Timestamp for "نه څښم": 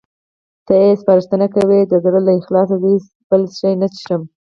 3.81-4.21